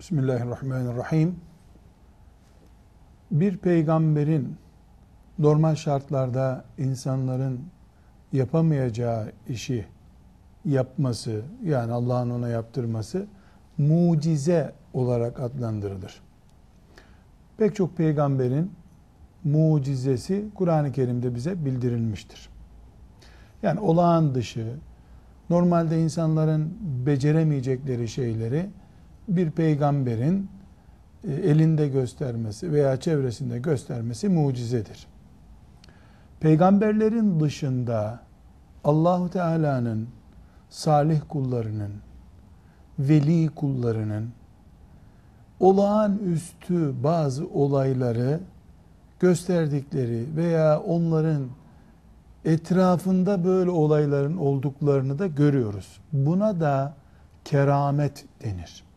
Bismillahirrahmanirrahim. 0.00 1.36
Bir 3.30 3.56
peygamberin 3.56 4.56
normal 5.38 5.74
şartlarda 5.74 6.64
insanların 6.78 7.60
yapamayacağı 8.32 9.32
işi 9.48 9.86
yapması, 10.64 11.42
yani 11.64 11.92
Allah'ın 11.92 12.30
ona 12.30 12.48
yaptırması 12.48 13.26
mucize 13.78 14.72
olarak 14.92 15.40
adlandırılır. 15.40 16.22
Pek 17.56 17.76
çok 17.76 17.96
peygamberin 17.96 18.72
mucizesi 19.44 20.44
Kur'an-ı 20.54 20.92
Kerim'de 20.92 21.34
bize 21.34 21.64
bildirilmiştir. 21.64 22.48
Yani 23.62 23.80
olağan 23.80 24.34
dışı, 24.34 24.76
normalde 25.50 26.02
insanların 26.02 26.78
beceremeyecekleri 27.06 28.08
şeyleri 28.08 28.70
bir 29.36 29.50
peygamberin 29.50 30.50
e, 31.28 31.32
elinde 31.32 31.88
göstermesi 31.88 32.72
veya 32.72 33.00
çevresinde 33.00 33.58
göstermesi 33.58 34.28
mucizedir. 34.28 35.06
Peygamberlerin 36.40 37.40
dışında 37.40 38.20
Allahu 38.84 39.30
Teala'nın 39.30 40.08
salih 40.70 41.20
kullarının, 41.28 41.92
veli 42.98 43.48
kullarının 43.48 44.30
olağanüstü 45.60 46.94
bazı 47.04 47.46
olayları 47.46 48.40
gösterdikleri 49.20 50.26
veya 50.36 50.80
onların 50.80 51.48
etrafında 52.44 53.44
böyle 53.44 53.70
olayların 53.70 54.36
olduklarını 54.36 55.18
da 55.18 55.26
görüyoruz. 55.26 56.00
Buna 56.12 56.60
da 56.60 56.94
keramet 57.44 58.24
denir. 58.44 58.89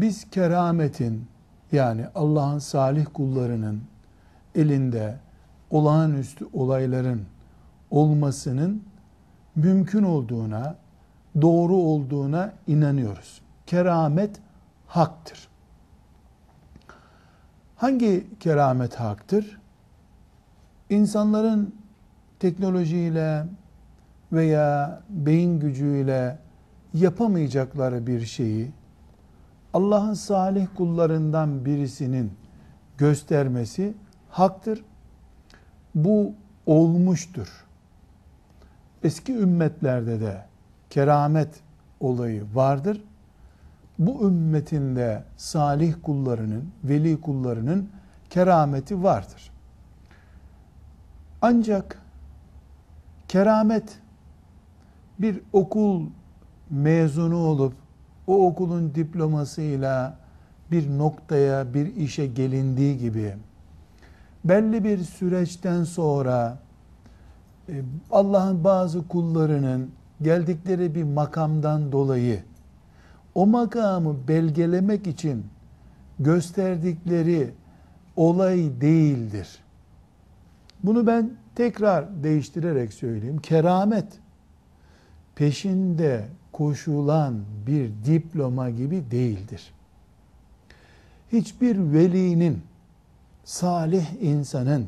Biz 0.00 0.30
kerametin 0.30 1.26
yani 1.72 2.06
Allah'ın 2.14 2.58
salih 2.58 3.06
kullarının 3.14 3.82
elinde 4.54 5.18
olağanüstü 5.70 6.46
olayların 6.52 7.22
olmasının 7.90 8.82
mümkün 9.56 10.02
olduğuna, 10.02 10.76
doğru 11.42 11.74
olduğuna 11.74 12.52
inanıyoruz. 12.66 13.42
Keramet 13.66 14.40
haktır. 14.86 15.48
Hangi 17.76 18.26
keramet 18.40 18.94
haktır? 18.94 19.60
İnsanların 20.90 21.74
teknolojiyle 22.38 23.46
veya 24.32 25.00
beyin 25.08 25.60
gücüyle 25.60 26.38
yapamayacakları 26.94 28.06
bir 28.06 28.20
şeyi 28.20 28.70
Allah'ın 29.74 30.14
salih 30.14 30.66
kullarından 30.76 31.64
birisinin 31.64 32.32
göstermesi 32.98 33.94
haktır. 34.28 34.84
Bu 35.94 36.32
olmuştur. 36.66 37.66
Eski 39.02 39.32
ümmetlerde 39.32 40.20
de 40.20 40.44
keramet 40.90 41.60
olayı 42.00 42.44
vardır. 42.54 43.04
Bu 43.98 44.28
ümmetin 44.28 44.96
de 44.96 45.24
salih 45.36 45.94
kullarının, 46.02 46.72
veli 46.84 47.20
kullarının 47.20 47.90
kerameti 48.30 49.02
vardır. 49.02 49.50
Ancak 51.42 52.02
keramet 53.28 53.98
bir 55.18 55.40
okul 55.52 56.06
mezunu 56.70 57.36
olup 57.36 57.74
o 58.30 58.46
okulun 58.46 58.94
diplomasıyla 58.94 60.16
bir 60.70 60.98
noktaya, 60.98 61.74
bir 61.74 61.96
işe 61.96 62.26
gelindiği 62.26 62.98
gibi 62.98 63.34
belli 64.44 64.84
bir 64.84 64.98
süreçten 64.98 65.84
sonra 65.84 66.58
e, 67.68 67.82
Allah'ın 68.10 68.64
bazı 68.64 69.08
kullarının 69.08 69.90
geldikleri 70.22 70.94
bir 70.94 71.04
makamdan 71.04 71.92
dolayı 71.92 72.42
o 73.34 73.46
makamı 73.46 74.28
belgelemek 74.28 75.06
için 75.06 75.46
gösterdikleri 76.18 77.50
olay 78.16 78.80
değildir. 78.80 79.58
Bunu 80.84 81.06
ben 81.06 81.30
tekrar 81.54 82.22
değiştirerek 82.22 82.92
söyleyeyim. 82.92 83.38
Keramet 83.38 84.06
peşinde 85.40 86.28
koşulan 86.52 87.40
bir 87.66 87.90
diploma 88.04 88.70
gibi 88.70 89.10
değildir. 89.10 89.72
Hiçbir 91.32 91.92
velinin, 91.92 92.62
salih 93.44 94.06
insanın 94.22 94.86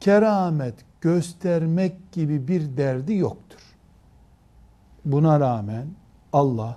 keramet 0.00 0.74
göstermek 1.00 2.12
gibi 2.12 2.48
bir 2.48 2.76
derdi 2.76 3.14
yoktur. 3.14 3.60
Buna 5.04 5.40
rağmen 5.40 5.86
Allah 6.32 6.76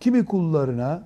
kimi 0.00 0.24
kullarına 0.24 1.02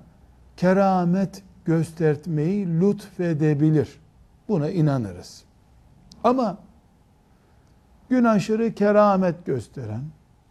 keramet 0.57 1.43
göstermeyi 1.65 2.81
lütfedebilir. 2.81 3.99
Buna 4.47 4.69
inanırız. 4.69 5.43
Ama 6.23 6.57
gün 8.09 8.23
aşırı 8.23 8.73
keramet 8.73 9.45
gösteren, 9.45 10.01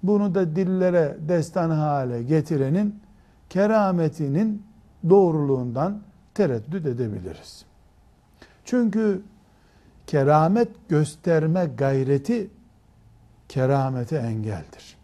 bunu 0.03 0.35
da 0.35 0.57
dillere 0.57 1.17
destan 1.29 1.71
hale 1.71 2.23
getirenin 2.23 3.01
kerametinin 3.51 4.63
doğruluğundan 5.11 6.03
tereddüt 6.35 6.87
edebiliriz. 6.87 7.65
Çünkü 8.65 9.23
keramet 10.07 10.69
gösterme 10.89 11.67
gayreti 11.67 12.51
keramete 13.49 14.17
engeldir. 14.17 14.97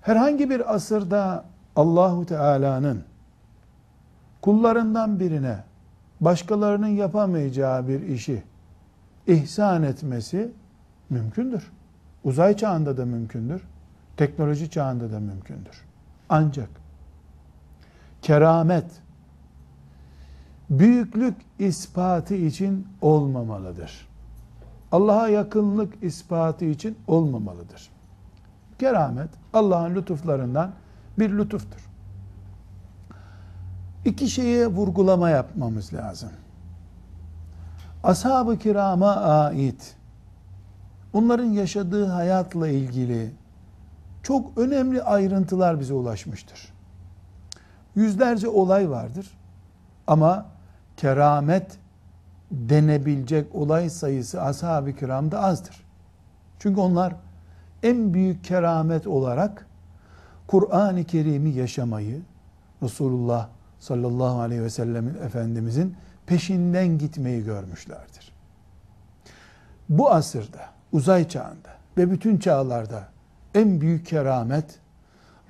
Herhangi 0.00 0.50
bir 0.50 0.74
asırda 0.74 1.44
Allahu 1.76 2.26
Teala'nın 2.26 3.04
kullarından 4.42 5.20
birine 5.20 5.64
başkalarının 6.20 6.86
yapamayacağı 6.86 7.88
bir 7.88 8.02
işi 8.02 8.42
ihsan 9.26 9.82
etmesi 9.82 10.50
mümkündür. 11.10 11.72
Uzay 12.26 12.56
çağında 12.56 12.96
da 12.96 13.04
mümkündür. 13.04 13.62
Teknoloji 14.16 14.70
çağında 14.70 15.12
da 15.12 15.20
mümkündür. 15.20 15.84
Ancak 16.28 16.68
keramet 18.22 18.90
büyüklük 20.70 21.34
ispatı 21.58 22.34
için 22.34 22.88
olmamalıdır. 23.00 24.08
Allah'a 24.92 25.28
yakınlık 25.28 26.02
ispatı 26.02 26.64
için 26.64 26.98
olmamalıdır. 27.06 27.90
Keramet 28.78 29.30
Allah'ın 29.52 29.94
lütuflarından 29.94 30.72
bir 31.18 31.30
lütuftur. 31.30 31.90
İki 34.04 34.28
şeye 34.28 34.66
vurgulama 34.66 35.30
yapmamız 35.30 35.94
lazım. 35.94 36.30
Ashab-ı 38.04 38.58
kirama 38.58 39.16
ait 39.16 39.95
onların 41.16 41.44
yaşadığı 41.44 42.06
hayatla 42.06 42.68
ilgili 42.68 43.30
çok 44.22 44.58
önemli 44.58 45.02
ayrıntılar 45.02 45.80
bize 45.80 45.94
ulaşmıştır. 45.94 46.72
Yüzlerce 47.94 48.48
olay 48.48 48.90
vardır 48.90 49.38
ama 50.06 50.46
keramet 50.96 51.78
denebilecek 52.50 53.54
olay 53.54 53.90
sayısı 53.90 54.42
ashab-ı 54.42 54.92
kiramda 54.96 55.42
azdır. 55.42 55.84
Çünkü 56.58 56.80
onlar 56.80 57.14
en 57.82 58.14
büyük 58.14 58.44
keramet 58.44 59.06
olarak 59.06 59.66
Kur'an-ı 60.46 61.04
Kerim'i 61.04 61.50
yaşamayı 61.50 62.22
Resulullah 62.82 63.48
sallallahu 63.78 64.40
aleyhi 64.40 64.62
ve 64.62 64.70
sellemin 64.70 65.14
Efendimizin 65.14 65.96
peşinden 66.26 66.98
gitmeyi 66.98 67.44
görmüşlerdir. 67.44 68.32
Bu 69.88 70.10
asırda 70.10 70.75
uzay 70.92 71.28
çağında 71.28 71.70
ve 71.98 72.10
bütün 72.10 72.38
çağlarda 72.38 73.08
en 73.54 73.80
büyük 73.80 74.06
keramet 74.06 74.78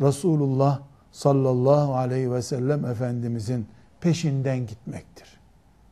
Resulullah 0.00 0.80
sallallahu 1.12 1.94
aleyhi 1.94 2.32
ve 2.32 2.42
sellem 2.42 2.84
Efendimizin 2.84 3.66
peşinden 4.00 4.66
gitmektir. 4.66 5.40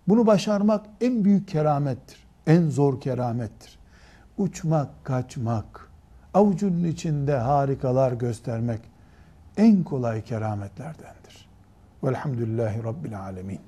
Bunu 0.09 0.27
başarmak 0.27 0.87
en 1.01 1.25
büyük 1.25 1.49
keramettir. 1.49 2.25
En 2.47 2.71
zor 2.71 3.01
keramettir. 3.01 3.79
Uçmak, 4.39 5.05
kaçmak, 5.05 5.91
avucunun 6.35 6.85
içinde 6.85 7.37
harikalar 7.37 8.13
göstermek 8.13 8.81
en 9.57 9.85
kolay 9.85 10.25
kerametlerdendir. 10.25 11.49
Velhamdülillahi 12.05 12.85
Rabbil 12.85 13.21
Alemin. 13.21 13.61